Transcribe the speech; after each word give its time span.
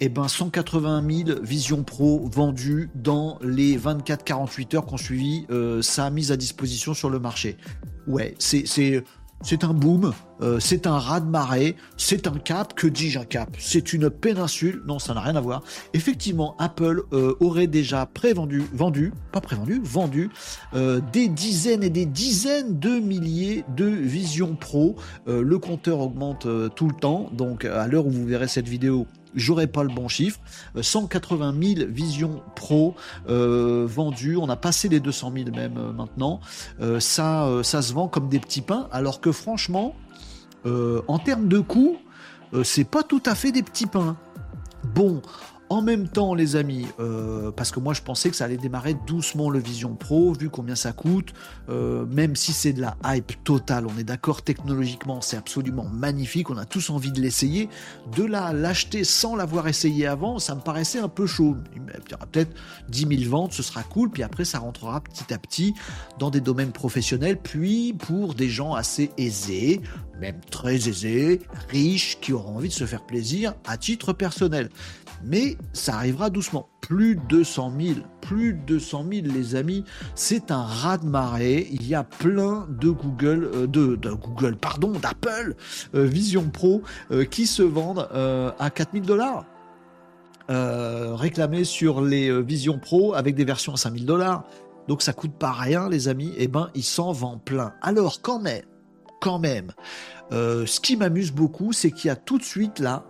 eh 0.00 0.08
ben 0.08 0.28
180 0.28 1.02
000 1.26 1.40
Vision 1.42 1.82
Pro 1.82 2.28
vendues 2.32 2.90
dans 2.94 3.38
les 3.42 3.76
24-48 3.76 4.76
heures 4.76 4.86
qu'on 4.86 4.96
suivi 4.96 5.46
euh, 5.50 5.82
sa 5.82 6.10
mise 6.10 6.32
à 6.32 6.36
disposition 6.36 6.94
sur 6.94 7.10
le 7.10 7.18
marché. 7.18 7.56
Ouais, 8.06 8.34
c'est 8.38 8.64
c'est 9.42 9.62
un 9.62 9.72
boom, 9.72 10.12
euh, 10.42 10.58
c'est 10.58 10.88
un 10.88 10.98
raz-de-marée, 10.98 11.76
c'est 11.96 12.26
un 12.26 12.38
cap. 12.38 12.74
Que 12.74 12.88
dis-je 12.88 13.20
un 13.20 13.24
cap? 13.24 13.54
C'est 13.56 13.92
une 13.92 14.10
péninsule. 14.10 14.82
Non, 14.84 14.98
ça 14.98 15.14
n'a 15.14 15.20
rien 15.20 15.36
à 15.36 15.40
voir. 15.40 15.62
Effectivement, 15.94 16.56
Apple 16.58 17.04
euh, 17.12 17.36
aurait 17.38 17.68
déjà 17.68 18.04
prévendu, 18.06 18.64
vendu, 18.72 19.12
pas 19.30 19.40
prévendu, 19.40 19.80
vendu 19.84 20.30
des 21.12 21.28
dizaines 21.28 21.84
et 21.84 21.90
des 21.90 22.04
dizaines 22.04 22.80
de 22.80 22.98
milliers 22.98 23.64
de 23.76 23.86
Vision 23.86 24.56
Pro. 24.56 24.96
le 25.26 25.58
compteur 25.58 26.00
augmente 26.00 26.48
tout 26.74 26.88
le 26.88 26.94
temps. 26.94 27.30
Donc, 27.32 27.64
à 27.64 27.86
l'heure 27.86 28.06
où 28.06 28.10
vous 28.10 28.26
verrez 28.26 28.48
cette 28.48 28.68
vidéo, 28.68 29.06
j'aurais 29.34 29.66
pas 29.66 29.82
le 29.82 29.88
bon 29.88 30.08
chiffre. 30.08 30.40
180 30.80 31.54
000 31.60 31.90
Vision 31.90 32.42
Pro 32.54 32.94
euh, 33.28 33.86
vendus. 33.88 34.36
On 34.36 34.48
a 34.48 34.56
passé 34.56 34.88
les 34.88 35.00
200 35.00 35.32
000 35.34 35.50
même 35.50 35.76
euh, 35.78 35.92
maintenant. 35.92 36.40
Euh, 36.80 37.00
ça, 37.00 37.48
ça 37.62 37.82
se 37.82 37.92
vend 37.92 38.08
comme 38.08 38.28
des 38.28 38.38
petits 38.38 38.60
pains, 38.60 38.88
alors 38.92 39.20
que 39.20 39.32
franchement, 39.32 39.94
en 40.64 41.18
termes 41.18 41.48
de 41.48 41.60
coût, 41.60 41.96
c'est 42.62 42.84
pas 42.84 43.02
tout 43.02 43.22
à 43.24 43.34
fait 43.34 43.52
des 43.52 43.62
petits 43.62 43.86
pains. 43.86 44.16
Bon, 44.94 45.22
en 45.70 45.82
même 45.82 46.08
temps, 46.08 46.34
les 46.34 46.56
amis, 46.56 46.86
euh, 46.98 47.50
parce 47.50 47.70
que 47.70 47.80
moi 47.80 47.92
je 47.92 48.00
pensais 48.00 48.30
que 48.30 48.36
ça 48.36 48.44
allait 48.44 48.56
démarrer 48.56 48.94
doucement 49.06 49.50
le 49.50 49.58
Vision 49.58 49.94
Pro, 49.94 50.32
vu 50.32 50.48
combien 50.48 50.74
ça 50.74 50.92
coûte, 50.92 51.34
euh, 51.68 52.06
même 52.06 52.36
si 52.36 52.52
c'est 52.52 52.72
de 52.72 52.80
la 52.80 52.96
hype 53.04 53.44
totale, 53.44 53.86
on 53.86 53.98
est 53.98 54.04
d'accord 54.04 54.42
technologiquement, 54.42 55.20
c'est 55.20 55.36
absolument 55.36 55.84
magnifique, 55.84 56.50
on 56.50 56.56
a 56.56 56.64
tous 56.64 56.90
envie 56.90 57.12
de 57.12 57.20
l'essayer, 57.20 57.68
de 58.16 58.24
la 58.24 58.52
l'acheter 58.52 59.04
sans 59.04 59.36
l'avoir 59.36 59.68
essayé 59.68 60.06
avant, 60.06 60.38
ça 60.38 60.54
me 60.54 60.60
paraissait 60.60 61.00
un 61.00 61.08
peu 61.08 61.26
chaud. 61.26 61.56
Il 61.76 61.82
y 62.10 62.14
aura 62.14 62.26
peut-être 62.26 62.54
10 62.88 63.18
000 63.24 63.30
ventes, 63.30 63.52
ce 63.52 63.62
sera 63.62 63.82
cool, 63.82 64.10
puis 64.10 64.22
après 64.22 64.44
ça 64.46 64.58
rentrera 64.58 65.00
petit 65.02 65.32
à 65.34 65.38
petit 65.38 65.74
dans 66.18 66.30
des 66.30 66.40
domaines 66.40 66.72
professionnels, 66.72 67.38
puis 67.38 67.92
pour 67.92 68.34
des 68.34 68.48
gens 68.48 68.74
assez 68.74 69.10
aisés, 69.18 69.82
même 70.18 70.40
très 70.50 70.88
aisés, 70.88 71.42
riches, 71.68 72.18
qui 72.20 72.32
auront 72.32 72.56
envie 72.56 72.68
de 72.68 72.74
se 72.74 72.86
faire 72.86 73.04
plaisir 73.04 73.54
à 73.66 73.76
titre 73.76 74.12
personnel 74.12 74.70
mais 75.24 75.56
ça 75.72 75.96
arrivera 75.96 76.30
doucement. 76.30 76.68
Plus 76.80 77.16
de 77.16 77.20
200 77.28 77.72
000, 77.78 77.94
plus 78.22 78.54
de 78.54 78.60
200 78.60 79.04
000 79.12 79.26
les 79.26 79.56
amis, 79.56 79.84
c'est 80.14 80.50
un 80.50 80.62
raz 80.62 80.98
de 80.98 81.06
marée. 81.06 81.68
Il 81.70 81.86
y 81.86 81.94
a 81.94 82.04
plein 82.04 82.66
de 82.68 82.88
Google, 82.88 83.50
euh, 83.54 83.66
de, 83.66 84.10
Google, 84.12 84.56
pardon, 84.56 84.92
d'Apple 84.92 85.54
euh, 85.94 86.04
Vision 86.04 86.48
Pro 86.48 86.82
euh, 87.10 87.24
qui 87.24 87.46
se 87.46 87.62
vendent 87.62 88.08
à 88.58 88.70
4000 88.70 89.02
dollars. 89.02 89.44
réclamés 90.48 91.64
sur 91.64 92.00
les 92.00 92.42
Vision 92.42 92.78
Pro 92.78 93.14
avec 93.14 93.34
des 93.34 93.44
versions 93.44 93.74
à 93.74 93.76
5000 93.76 94.06
dollars. 94.06 94.44
Donc 94.86 95.02
ça 95.02 95.12
coûte 95.12 95.34
pas 95.34 95.52
rien 95.52 95.90
les 95.90 96.08
amis. 96.08 96.28
Et 96.38 96.44
eh 96.44 96.48
ben 96.48 96.70
il 96.74 96.84
s'en 96.84 97.12
vend 97.12 97.36
plein. 97.38 97.74
Alors 97.82 98.22
quand 98.22 98.40
même, 98.40 98.62
quand 99.20 99.38
même, 99.38 99.72
ce 100.30 100.80
qui 100.80 100.96
m'amuse 100.96 101.32
beaucoup, 101.32 101.74
c'est 101.74 101.90
qu'il 101.90 102.08
y 102.08 102.10
a 102.10 102.16
tout 102.16 102.38
de 102.38 102.44
suite 102.44 102.78
là 102.78 103.04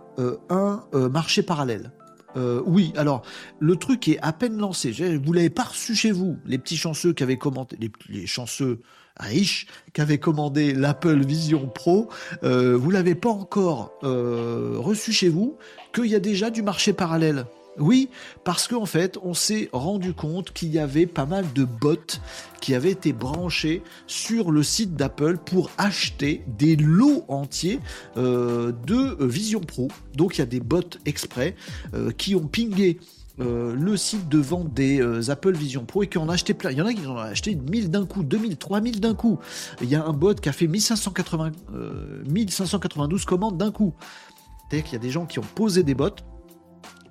un 0.49 0.83
marché 1.09 1.43
parallèle. 1.43 1.93
Euh, 2.35 2.61
oui, 2.65 2.93
alors 2.95 3.23
le 3.59 3.75
truc 3.75 4.07
est 4.07 4.19
à 4.21 4.33
peine 4.33 4.57
lancé. 4.57 4.91
Vous 5.23 5.33
l'avez 5.33 5.49
pas 5.49 5.63
reçu 5.63 5.95
chez 5.95 6.11
vous, 6.11 6.37
les 6.45 6.57
petits 6.57 6.77
chanceux 6.77 7.13
qui 7.13 7.23
avaient 7.23 7.37
commandé, 7.37 7.77
les, 8.09 8.27
chanceux 8.27 8.81
riches 9.19 9.67
qui 9.93 10.01
avaient 10.01 10.19
commandé 10.19 10.73
l'Apple 10.73 11.25
Vision 11.25 11.67
Pro, 11.67 12.09
euh, 12.43 12.77
vous 12.77 12.91
l'avez 12.91 13.15
pas 13.15 13.29
encore 13.29 13.93
euh, 14.03 14.75
reçu 14.77 15.11
chez 15.11 15.29
vous, 15.29 15.57
qu'il 15.93 16.05
y 16.05 16.15
a 16.15 16.19
déjà 16.19 16.49
du 16.49 16.61
marché 16.61 16.93
parallèle. 16.93 17.45
Oui, 17.79 18.09
parce 18.43 18.67
qu'en 18.67 18.85
fait, 18.85 19.17
on 19.23 19.33
s'est 19.33 19.69
rendu 19.71 20.13
compte 20.13 20.51
qu'il 20.51 20.69
y 20.69 20.79
avait 20.79 21.05
pas 21.05 21.25
mal 21.25 21.45
de 21.53 21.63
bots 21.63 21.95
qui 22.59 22.75
avaient 22.75 22.91
été 22.91 23.13
branchés 23.13 23.81
sur 24.05 24.51
le 24.51 24.63
site 24.63 24.95
d'Apple 24.95 25.37
pour 25.37 25.71
acheter 25.77 26.43
des 26.47 26.75
lots 26.75 27.23
entiers 27.29 27.79
euh, 28.17 28.73
de 28.85 29.17
Vision 29.25 29.61
Pro. 29.61 29.87
Donc 30.15 30.37
il 30.37 30.39
y 30.39 30.41
a 30.41 30.47
des 30.47 30.59
bots 30.59 30.81
exprès 31.05 31.55
euh, 31.93 32.11
qui 32.11 32.35
ont 32.35 32.47
pingé 32.47 32.99
euh, 33.39 33.73
le 33.73 33.95
site 33.95 34.27
de 34.27 34.39
vente 34.39 34.73
des 34.73 35.29
Apple 35.29 35.55
Vision 35.55 35.85
Pro 35.85 36.03
et 36.03 36.07
qui 36.07 36.17
en 36.17 36.27
ont 36.27 36.31
acheté 36.31 36.53
plein. 36.53 36.71
Il 36.71 36.77
y 36.77 36.81
en 36.81 36.85
a 36.85 36.93
qui 36.93 37.07
en 37.07 37.15
ont 37.15 37.17
acheté 37.17 37.55
1000 37.55 37.89
d'un 37.89 38.05
coup, 38.05 38.23
2000, 38.23 38.57
3000 38.57 38.99
d'un 38.99 39.13
coup. 39.13 39.39
Il 39.81 39.89
y 39.89 39.95
a 39.95 40.05
un 40.05 40.13
bot 40.13 40.33
qui 40.33 40.49
a 40.49 40.51
fait 40.51 40.67
1580, 40.67 41.51
1592 42.27 43.23
commandes 43.23 43.57
d'un 43.57 43.71
coup. 43.71 43.93
C'est-à-dire 44.69 44.83
qu'il 44.83 44.93
y 44.93 44.97
a 44.97 45.01
des 45.01 45.09
gens 45.09 45.25
qui 45.25 45.39
ont 45.39 45.47
posé 45.55 45.83
des 45.83 45.95
bots 45.95 46.09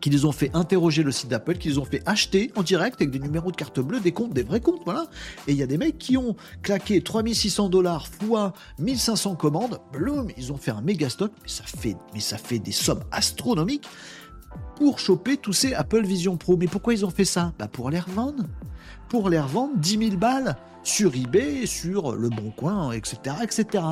qui 0.01 0.11
les 0.11 0.25
ont 0.25 0.33
fait 0.33 0.51
interroger 0.55 1.03
le 1.03 1.13
site 1.13 1.29
d'Apple, 1.29 1.59
qui 1.59 1.69
les 1.69 1.79
ont 1.79 1.85
fait 1.85 2.03
acheter 2.07 2.53
en 2.57 2.63
direct 2.63 3.01
avec 3.01 3.11
des 3.11 3.19
numéros 3.19 3.51
de 3.51 3.57
carte 3.57 3.81
bleue, 3.81 4.01
des 4.01 4.13
comptes, 4.13 4.33
des 4.33 4.43
vrais 4.43 4.61
comptes, 4.61 4.83
voilà. 4.85 5.07
Et 5.47 5.53
il 5.53 5.59
y 5.59 5.63
a 5.63 5.67
des 5.67 5.79
mecs 5.79 5.99
qui 5.99 6.17
ont 6.17 6.37
claqué 6.63 7.01
3600 7.01 7.69
dollars 7.69 8.07
fois 8.07 8.53
1500 8.79 9.37
commandes, 9.37 9.81
bloom, 9.93 10.29
ils 10.37 10.53
ont 10.53 10.57
fait 10.57 10.71
un 10.71 10.81
méga 10.81 11.09
stock, 11.09 11.33
mais 11.43 11.49
ça 11.49 11.65
fait, 11.65 11.97
mais 12.15 12.21
ça 12.21 12.39
fait 12.39 12.59
des 12.59 12.73
sommes 12.73 13.03
astronomiques 13.11 13.89
pour 14.79 15.01
choper 15.01 15.37
tous 15.37 15.53
ces 15.53 15.75
Apple 15.75 16.05
Vision 16.05 16.37
Pro. 16.37 16.57
Mais 16.57 16.69
pourquoi 16.69 16.95
ils 16.95 17.05
ont 17.05 17.11
fait 17.11 17.25
ça? 17.25 17.53
Bah 17.59 17.67
pour 17.67 17.91
les 17.91 17.99
revendre. 17.99 18.45
Pour 19.09 19.29
les 19.29 19.41
revendre 19.41 19.77
10 19.77 19.99
000 19.99 20.17
balles 20.17 20.57
sur 20.85 21.17
eBay, 21.17 21.67
sur 21.67 22.15
Le 22.15 22.29
Bon 22.29 22.53
Coin, 22.57 22.93
etc., 22.93 23.37
etc. 23.43 23.85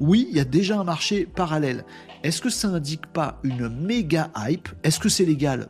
Oui, 0.00 0.26
il 0.30 0.36
y 0.36 0.40
a 0.40 0.44
déjà 0.44 0.80
un 0.80 0.84
marché 0.84 1.26
parallèle. 1.26 1.84
Est-ce 2.22 2.40
que 2.40 2.48
ça 2.48 2.68
indique 2.68 3.06
pas 3.08 3.40
une 3.42 3.68
méga 3.68 4.30
hype? 4.36 4.70
Est-ce 4.82 5.00
que 5.00 5.10
c'est 5.10 5.26
légal? 5.26 5.68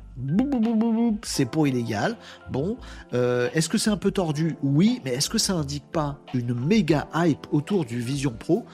C'est 1.25 1.50
pas 1.50 1.67
illégal. 1.67 2.17
Bon, 2.50 2.77
euh, 3.15 3.49
est-ce 3.55 3.69
que 3.69 3.79
c'est 3.79 3.91
un 3.91 3.97
peu 3.97 4.12
tordu? 4.12 4.56
Oui, 4.62 5.00
mais 5.05 5.15
est-ce 5.15 5.29
que 5.29 5.39
ça 5.39 5.55
indique 5.55 5.91
pas 5.91 6.21
une 6.34 6.55
méga 6.55 7.09
hype 7.17 7.49
autour 7.50 7.84
du 7.84 7.99
Vision 7.99 8.34
Pro? 8.39 8.65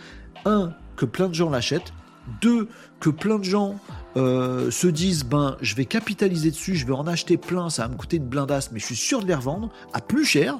Un, 0.44 0.75
que 0.97 1.06
plein 1.06 1.28
de 1.28 1.34
gens 1.34 1.49
l'achètent. 1.49 1.94
Deux, 2.43 2.69
que 3.00 3.09
plein 3.09 3.38
de 3.38 3.44
gens 3.44 3.76
euh, 4.16 4.70
se 4.70 4.86
disent 4.86 5.24
ben 5.24 5.56
je 5.60 5.74
vais 5.74 5.84
capitaliser 5.84 6.50
dessus, 6.50 6.74
je 6.74 6.86
vais 6.86 6.92
en 6.92 7.06
acheter 7.06 7.36
plein, 7.36 7.70
ça 7.70 7.82
va 7.82 7.88
me 7.88 7.96
coûter 7.96 8.16
une 8.16 8.26
blindasse, 8.26 8.72
mais 8.72 8.78
je 8.78 8.86
suis 8.86 8.96
sûr 8.96 9.22
de 9.22 9.26
les 9.26 9.34
revendre 9.34 9.70
à 9.92 10.00
plus 10.00 10.24
cher 10.24 10.58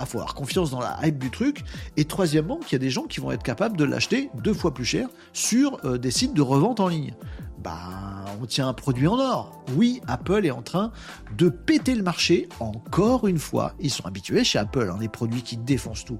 il 0.00 0.06
faut 0.06 0.18
avoir 0.18 0.34
confiance 0.34 0.70
dans 0.70 0.80
la 0.80 0.98
hype 1.02 1.18
du 1.18 1.30
truc. 1.30 1.64
Et 1.96 2.04
troisièmement, 2.04 2.56
qu'il 2.58 2.72
y 2.72 2.76
a 2.76 2.78
des 2.78 2.90
gens 2.90 3.04
qui 3.04 3.20
vont 3.20 3.30
être 3.30 3.42
capables 3.42 3.76
de 3.76 3.84
l'acheter 3.84 4.30
deux 4.42 4.54
fois 4.54 4.72
plus 4.72 4.84
cher 4.84 5.08
sur 5.32 5.78
euh, 5.84 5.98
des 5.98 6.10
sites 6.10 6.34
de 6.34 6.42
revente 6.42 6.80
en 6.80 6.88
ligne. 6.88 7.14
Bah, 7.62 8.24
on 8.40 8.46
tient 8.46 8.68
un 8.68 8.72
produit 8.72 9.06
en 9.06 9.18
or. 9.18 9.62
Oui, 9.76 10.00
Apple 10.08 10.44
est 10.44 10.50
en 10.50 10.62
train 10.62 10.90
de 11.36 11.48
péter 11.48 11.94
le 11.94 12.02
marché 12.02 12.48
encore 12.58 13.26
une 13.26 13.38
fois. 13.38 13.74
Ils 13.78 13.90
sont 13.90 14.04
habitués 14.04 14.44
chez 14.44 14.58
Apple, 14.58 14.90
hein, 14.92 14.98
les 15.00 15.08
produits 15.08 15.42
qui 15.42 15.56
défoncent 15.56 16.04
tout. 16.04 16.18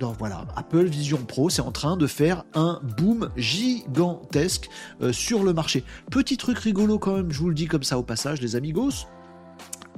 Donc 0.00 0.16
voilà, 0.18 0.46
Apple 0.56 0.86
Vision 0.86 1.18
Pro, 1.18 1.50
c'est 1.50 1.60
en 1.60 1.72
train 1.72 1.98
de 1.98 2.06
faire 2.06 2.44
un 2.54 2.80
boom 2.96 3.28
gigantesque 3.36 4.70
euh, 5.02 5.12
sur 5.12 5.44
le 5.44 5.52
marché. 5.52 5.84
Petit 6.10 6.38
truc 6.38 6.58
rigolo 6.58 6.98
quand 6.98 7.16
même, 7.16 7.30
je 7.30 7.38
vous 7.38 7.50
le 7.50 7.54
dis 7.54 7.66
comme 7.66 7.82
ça 7.82 7.98
au 7.98 8.02
passage, 8.02 8.40
les 8.40 8.56
amigos. 8.56 9.06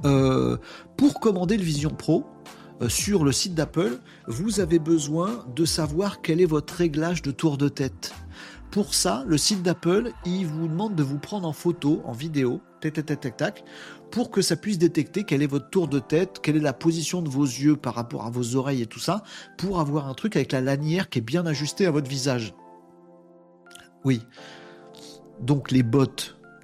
Euh, 0.03 0.57
pour 0.97 1.21
commander 1.21 1.55
le 1.55 1.63
Vision 1.63 1.89
Pro, 1.89 2.25
euh, 2.81 2.89
sur 2.89 3.23
le 3.23 3.31
site 3.31 3.55
d'Apple, 3.55 3.99
vous 4.27 4.59
avez 4.59 4.77
besoin 4.77 5.45
de 5.55 5.63
savoir 5.63 6.21
quel 6.21 6.41
est 6.41 6.45
votre 6.45 6.73
réglage 6.73 7.21
de 7.21 7.31
tour 7.31 7.57
de 7.57 7.69
tête. 7.69 8.13
Pour 8.73 8.95
ça, 8.95 9.23
le 9.27 9.37
site 9.37 9.61
d'Apple, 9.61 10.13
il 10.25 10.47
vous 10.47 10.67
demande 10.67 10.95
de 10.95 11.03
vous 11.03 11.19
prendre 11.19 11.47
en 11.47 11.53
photo, 11.53 12.01
en 12.05 12.11
vidéo, 12.11 12.59
tac, 12.81 12.93
tac, 12.93 13.19
tac, 13.19 13.37
tac, 13.37 13.63
pour 14.09 14.31
que 14.31 14.41
ça 14.41 14.55
puisse 14.55 14.79
détecter 14.79 15.25
quel 15.25 15.43
est 15.43 15.47
votre 15.47 15.69
tour 15.69 15.87
de 15.87 15.99
tête, 15.99 16.39
quelle 16.41 16.55
est 16.55 16.59
la 16.59 16.73
position 16.73 17.21
de 17.21 17.29
vos 17.29 17.43
yeux 17.43 17.75
par 17.75 17.93
rapport 17.93 18.25
à 18.25 18.31
vos 18.31 18.55
oreilles 18.55 18.81
et 18.81 18.87
tout 18.87 18.99
ça, 18.99 19.21
pour 19.59 19.79
avoir 19.79 20.07
un 20.07 20.15
truc 20.15 20.35
avec 20.35 20.51
la 20.51 20.59
lanière 20.59 21.11
qui 21.11 21.19
est 21.19 21.21
bien 21.21 21.45
ajustée 21.45 21.85
à 21.85 21.91
votre 21.91 22.09
visage. 22.09 22.55
Oui. 24.05 24.23
Donc 25.39 25.69
les 25.69 25.83
bots 25.83 26.07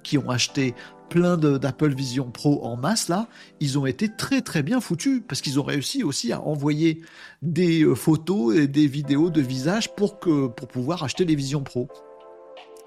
qui 0.02 0.18
ont 0.18 0.30
acheté 0.30 0.74
plein 1.10 1.36
d'Apple 1.36 1.92
Vision 1.92 2.30
Pro 2.30 2.64
en 2.64 2.76
masse 2.76 3.08
là, 3.08 3.28
ils 3.60 3.78
ont 3.78 3.84
été 3.84 4.08
très 4.08 4.40
très 4.40 4.62
bien 4.62 4.80
foutus 4.80 5.20
parce 5.28 5.42
qu'ils 5.42 5.60
ont 5.60 5.64
réussi 5.64 6.02
aussi 6.02 6.32
à 6.32 6.40
envoyer 6.40 7.02
des 7.42 7.82
euh, 7.82 7.94
photos 7.94 8.56
et 8.56 8.66
des 8.66 8.86
vidéos 8.86 9.28
de 9.28 9.42
visage 9.42 9.94
pour 9.94 10.18
pouvoir 10.20 11.02
acheter 11.02 11.24
les 11.26 11.34
Vision 11.34 11.62
Pro. 11.62 11.88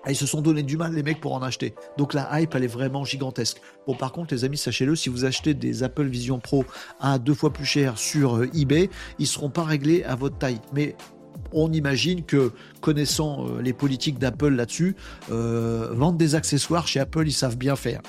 Ils 0.09 0.15
se 0.17 0.25
sont 0.25 0.41
donné 0.41 0.63
du 0.63 0.75
mal 0.75 0.93
les 0.93 1.03
mecs 1.03 1.21
pour 1.21 1.33
en 1.33 1.41
acheter. 1.41 1.75
Donc 1.97 2.13
la 2.13 2.41
hype 2.41 2.53
elle 2.55 2.63
est 2.63 2.67
vraiment 2.67 3.05
gigantesque. 3.05 3.61
Bon 3.87 3.95
par 3.95 4.11
contre 4.11 4.33
les 4.33 4.43
amis 4.43 4.57
sachez-le 4.57 4.95
si 4.95 5.09
vous 5.09 5.23
achetez 5.23 5.53
des 5.53 5.83
Apple 5.83 6.05
Vision 6.05 6.39
Pro 6.39 6.65
à 6.99 7.19
deux 7.19 7.33
fois 7.33 7.53
plus 7.53 7.65
cher 7.65 7.97
sur 7.97 8.37
euh, 8.37 8.49
eBay, 8.53 8.89
ils 9.19 9.27
seront 9.27 9.49
pas 9.49 9.63
réglés 9.63 10.03
à 10.03 10.15
votre 10.15 10.37
taille. 10.37 10.59
Mais 10.73 10.95
on 11.53 11.71
imagine 11.71 12.23
que, 12.23 12.51
connaissant 12.81 13.47
euh, 13.47 13.61
les 13.61 13.73
politiques 13.73 14.19
d'Apple 14.19 14.49
là-dessus, 14.49 14.95
euh, 15.31 15.89
vendre 15.91 16.17
des 16.17 16.35
accessoires 16.35 16.87
chez 16.87 16.99
Apple, 16.99 17.27
ils 17.27 17.33
savent 17.33 17.57
bien 17.57 17.75
faire. 17.75 18.01